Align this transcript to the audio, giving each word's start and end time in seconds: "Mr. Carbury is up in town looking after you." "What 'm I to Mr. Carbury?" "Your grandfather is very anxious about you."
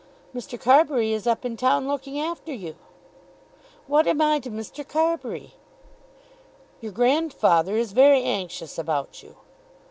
"Mr. 0.33 0.59
Carbury 0.59 1.11
is 1.13 1.27
up 1.27 1.45
in 1.45 1.55
town 1.55 1.87
looking 1.87 2.19
after 2.19 2.51
you." 2.51 2.75
"What 3.85 4.07
'm 4.07 4.19
I 4.19 4.39
to 4.39 4.49
Mr. 4.49 4.83
Carbury?" 4.83 5.53
"Your 6.79 6.91
grandfather 6.91 7.77
is 7.77 7.91
very 7.91 8.23
anxious 8.23 8.79
about 8.79 9.21
you." 9.21 9.35